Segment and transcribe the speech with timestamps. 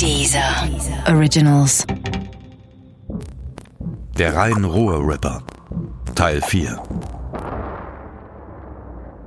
[0.00, 0.66] Dieser
[1.08, 1.86] Originals.
[4.16, 5.42] Der Rhein-Ruhr-Ripper.
[6.14, 6.82] Teil 4.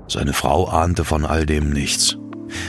[0.07, 2.17] Seine Frau ahnte von all dem nichts.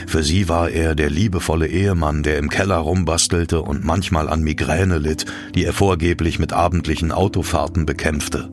[0.06, 4.98] Für sie war er der liebevolle Ehemann, der im Keller rumbastelte und manchmal an Migräne
[4.98, 5.24] litt,
[5.54, 8.50] die er vorgeblich mit abendlichen Autofahrten bekämpfte.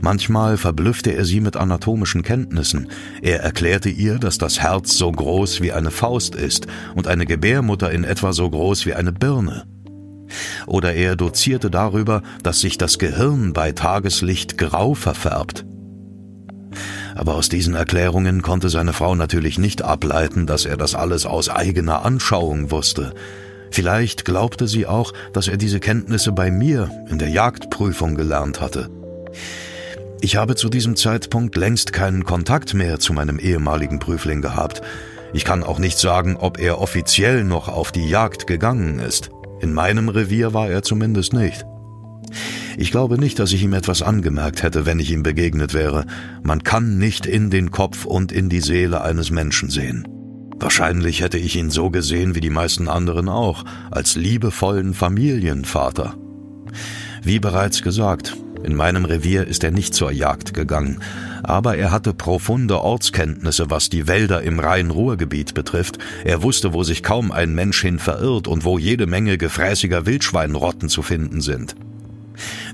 [0.00, 2.88] Manchmal verblüffte er sie mit anatomischen Kenntnissen.
[3.22, 7.90] Er erklärte ihr, dass das Herz so groß wie eine Faust ist und eine Gebärmutter
[7.90, 9.64] in etwa so groß wie eine Birne.
[10.66, 15.64] Oder er dozierte darüber, dass sich das Gehirn bei Tageslicht grau verfärbt.
[17.14, 21.48] Aber aus diesen Erklärungen konnte seine Frau natürlich nicht ableiten, dass er das alles aus
[21.48, 23.12] eigener Anschauung wusste.
[23.72, 28.90] Vielleicht glaubte sie auch, dass er diese Kenntnisse bei mir in der Jagdprüfung gelernt hatte.
[30.20, 34.82] Ich habe zu diesem Zeitpunkt längst keinen Kontakt mehr zu meinem ehemaligen Prüfling gehabt.
[35.32, 39.30] Ich kann auch nicht sagen, ob er offiziell noch auf die Jagd gegangen ist.
[39.60, 41.64] In meinem Revier war er zumindest nicht.
[42.76, 46.06] Ich glaube nicht, dass ich ihm etwas angemerkt hätte, wenn ich ihm begegnet wäre.
[46.42, 50.06] Man kann nicht in den Kopf und in die Seele eines Menschen sehen.
[50.58, 56.14] Wahrscheinlich hätte ich ihn so gesehen wie die meisten anderen auch, als liebevollen Familienvater.
[57.22, 61.00] Wie bereits gesagt, in meinem Revier ist er nicht zur Jagd gegangen,
[61.42, 65.98] aber er hatte profunde Ortskenntnisse, was die Wälder im Rhein-Ruhr-Gebiet betrifft.
[66.24, 70.88] Er wusste, wo sich kaum ein Mensch hin verirrt und wo jede Menge gefräßiger Wildschweinrotten
[70.88, 71.74] zu finden sind.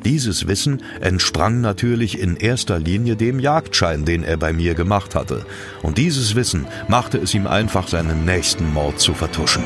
[0.05, 5.45] Dieses Wissen entsprang natürlich in erster Linie dem Jagdschein, den er bei mir gemacht hatte,
[5.83, 9.65] und dieses Wissen machte es ihm einfach, seinen nächsten Mord zu vertuschen.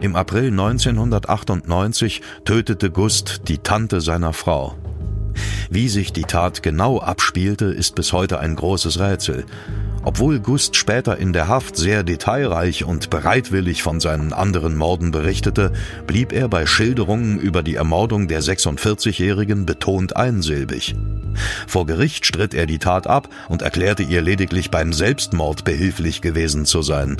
[0.00, 4.74] Im April 1998 tötete Gust die Tante seiner Frau.
[5.70, 9.46] Wie sich die Tat genau abspielte, ist bis heute ein großes Rätsel.
[10.04, 15.72] Obwohl Gust später in der Haft sehr detailreich und bereitwillig von seinen anderen Morden berichtete,
[16.06, 20.94] blieb er bei Schilderungen über die Ermordung der 46-Jährigen betont einsilbig.
[21.66, 26.66] Vor Gericht stritt er die Tat ab und erklärte ihr lediglich beim Selbstmord behilflich gewesen
[26.66, 27.16] zu sein.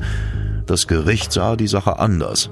[0.67, 2.51] Das Gericht sah die Sache anders.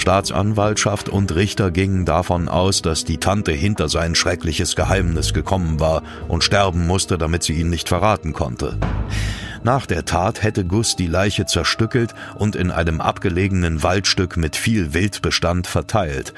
[0.00, 6.02] Staatsanwaltschaft und Richter gingen davon aus, dass die Tante hinter sein schreckliches Geheimnis gekommen war
[6.26, 8.78] und sterben musste, damit sie ihn nicht verraten konnte.
[9.62, 14.94] Nach der Tat hätte Gus die Leiche zerstückelt und in einem abgelegenen Waldstück mit viel
[14.94, 16.32] Wildbestand verteilt.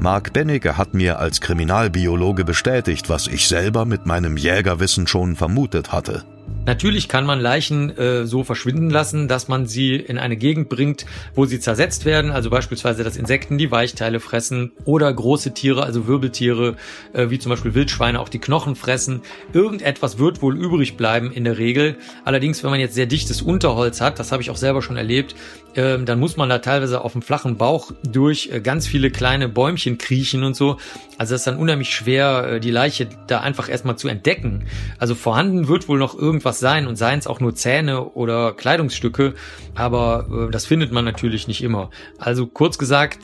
[0.00, 5.92] Mark Bennecke hat mir als Kriminalbiologe bestätigt, was ich selber mit meinem Jägerwissen schon vermutet
[5.92, 6.24] hatte.
[6.66, 11.06] Natürlich kann man Leichen äh, so verschwinden lassen, dass man sie in eine Gegend bringt,
[11.36, 16.08] wo sie zersetzt werden, also beispielsweise, dass Insekten die Weichteile fressen oder große Tiere, also
[16.08, 16.74] Wirbeltiere,
[17.12, 19.22] äh, wie zum Beispiel Wildschweine, auch die Knochen fressen.
[19.52, 21.98] Irgendetwas wird wohl übrig bleiben in der Regel.
[22.24, 25.36] Allerdings, wenn man jetzt sehr dichtes Unterholz hat, das habe ich auch selber schon erlebt,
[25.74, 29.48] äh, dann muss man da teilweise auf dem flachen Bauch durch äh, ganz viele kleine
[29.48, 30.78] Bäumchen kriechen und so.
[31.18, 34.64] Also es ist dann unheimlich schwer, äh, die Leiche da einfach erstmal zu entdecken.
[34.98, 38.52] Also vorhanden wird wohl noch irgendwas was sein und seien es auch nur Zähne oder
[38.52, 39.34] Kleidungsstücke,
[39.74, 41.90] aber äh, das findet man natürlich nicht immer.
[42.18, 43.18] Also kurz gesagt,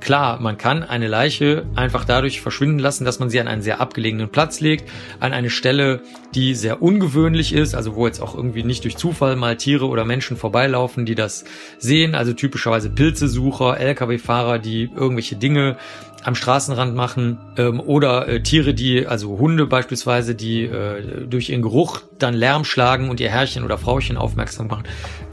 [0.00, 3.80] klar, man kann eine Leiche einfach dadurch verschwinden lassen, dass man sie an einen sehr
[3.80, 4.88] abgelegenen Platz legt,
[5.20, 6.00] an eine Stelle,
[6.34, 10.04] die sehr ungewöhnlich ist, also wo jetzt auch irgendwie nicht durch Zufall mal Tiere oder
[10.04, 11.44] Menschen vorbeilaufen, die das
[11.78, 15.76] sehen, also typischerweise Pilzesucher, Lkw-Fahrer, die irgendwelche Dinge
[16.22, 21.62] am Straßenrand machen ähm, oder äh, Tiere, die, also Hunde beispielsweise, die äh, durch ihren
[21.62, 24.84] Geruch dann Lärm schlagen und ihr Herrchen oder Frauchen aufmerksam machen.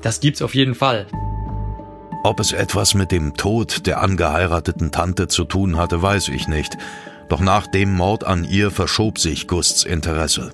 [0.01, 1.07] Das gibt's auf jeden Fall.
[2.23, 6.77] Ob es etwas mit dem Tod der angeheirateten Tante zu tun hatte, weiß ich nicht.
[7.29, 10.51] Doch nach dem Mord an ihr verschob sich Gusts Interesse.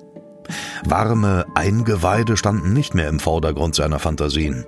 [0.84, 4.64] Warme Eingeweide standen nicht mehr im Vordergrund seiner Fantasien.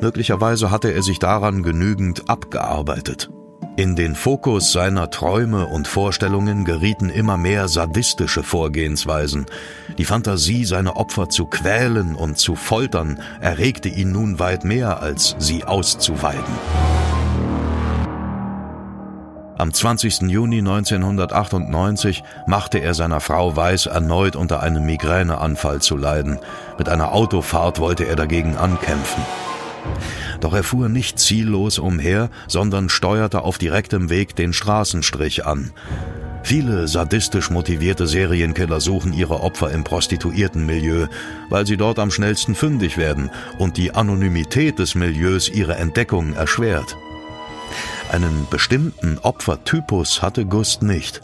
[0.00, 3.30] Möglicherweise hatte er sich daran genügend abgearbeitet.
[3.74, 9.46] In den Fokus seiner Träume und Vorstellungen gerieten immer mehr sadistische Vorgehensweisen.
[9.96, 15.36] Die Fantasie, seine Opfer zu quälen und zu foltern, erregte ihn nun weit mehr, als
[15.38, 16.54] sie auszuweiden.
[19.56, 20.22] Am 20.
[20.22, 26.38] Juni 1998 machte er seiner Frau weiß, erneut unter einem Migräneanfall zu leiden.
[26.76, 29.22] Mit einer Autofahrt wollte er dagegen ankämpfen.
[30.42, 35.70] Doch er fuhr nicht ziellos umher, sondern steuerte auf direktem Weg den Straßenstrich an.
[36.42, 41.06] Viele sadistisch motivierte Serienkiller suchen ihre Opfer im Prostituiertenmilieu,
[41.48, 46.96] weil sie dort am schnellsten fündig werden und die Anonymität des Milieus ihre Entdeckung erschwert.
[48.10, 51.20] Einen bestimmten Opfertypus hatte Gust nicht.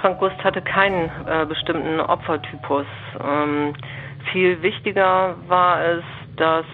[0.00, 2.86] Frank Gust hatte keinen äh, bestimmten Opfertypus.
[3.22, 3.74] Ähm,
[4.32, 6.04] viel wichtiger war es,
[6.36, 6.64] dass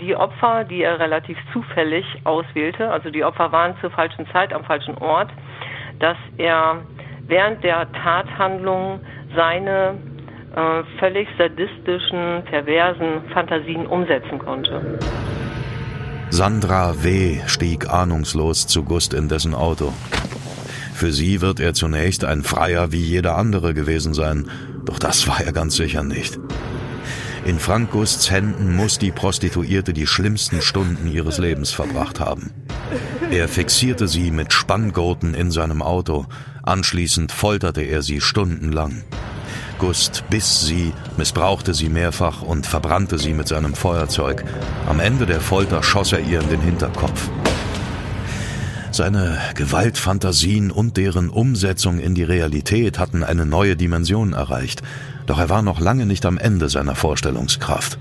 [0.00, 4.64] die Opfer, die er relativ zufällig auswählte, also die Opfer waren zur falschen Zeit am
[4.64, 5.30] falschen Ort,
[5.98, 6.82] dass er
[7.26, 9.00] während der Tathandlung
[9.34, 9.96] seine
[10.54, 14.98] äh, völlig sadistischen, perversen Fantasien umsetzen konnte.
[16.30, 17.40] Sandra W.
[17.46, 19.92] stieg ahnungslos zu Gust in dessen Auto.
[20.94, 24.48] Für sie wird er zunächst ein Freier wie jeder andere gewesen sein,
[24.84, 26.38] doch das war er ganz sicher nicht.
[27.46, 32.50] In Frank Gusts Händen muss die Prostituierte die schlimmsten Stunden ihres Lebens verbracht haben.
[33.30, 36.26] Er fixierte sie mit Spanngurten in seinem Auto,
[36.64, 39.04] anschließend folterte er sie stundenlang.
[39.78, 44.42] Gust biss sie, missbrauchte sie mehrfach und verbrannte sie mit seinem Feuerzeug.
[44.88, 47.30] Am Ende der Folter schoss er ihr in den Hinterkopf.
[48.96, 54.82] Seine Gewaltfantasien und deren Umsetzung in die Realität hatten eine neue Dimension erreicht,
[55.26, 57.98] doch er war noch lange nicht am Ende seiner Vorstellungskraft.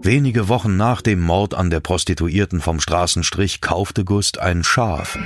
[0.00, 5.18] Wenige Wochen nach dem Mord an der Prostituierten vom Straßenstrich kaufte Gust ein Schaf.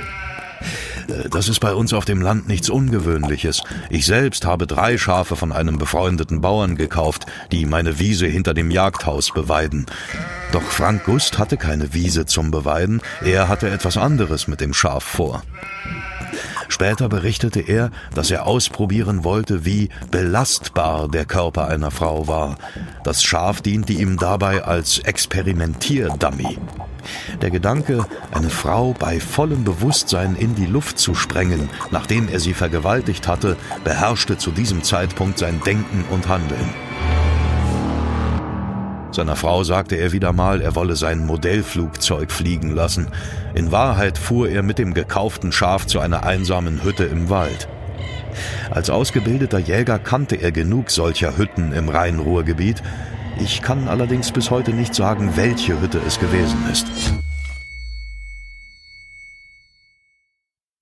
[1.07, 3.63] Äh, das ist bei uns auf dem Land nichts Ungewöhnliches.
[3.89, 8.71] Ich selbst habe drei Schafe von einem befreundeten Bauern gekauft, die meine Wiese hinter dem
[8.71, 9.85] Jagdhaus beweiden.
[10.55, 15.03] Doch Frank Gust hatte keine Wiese zum Beweiden, er hatte etwas anderes mit dem Schaf
[15.03, 15.43] vor.
[16.69, 22.55] Später berichtete er, dass er ausprobieren wollte, wie belastbar der Körper einer Frau war.
[23.03, 26.57] Das Schaf diente ihm dabei als Experimentierdummy.
[27.41, 32.53] Der Gedanke, eine Frau bei vollem Bewusstsein in die Luft zu sprengen, nachdem er sie
[32.53, 36.94] vergewaltigt hatte, beherrschte zu diesem Zeitpunkt sein Denken und Handeln.
[39.15, 43.07] Seiner Frau sagte er wieder mal, er wolle sein Modellflugzeug fliegen lassen.
[43.53, 47.69] In Wahrheit fuhr er mit dem gekauften Schaf zu einer einsamen Hütte im Wald.
[48.71, 52.83] Als ausgebildeter Jäger kannte er genug solcher Hütten im Rhein-Ruhr-Gebiet.
[53.39, 56.87] Ich kann allerdings bis heute nicht sagen, welche Hütte es gewesen ist.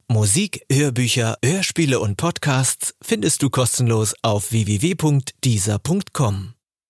[0.07, 6.53] Musik, Hörbücher, Hörspiele und Podcasts findest du kostenlos auf www.dieser.com.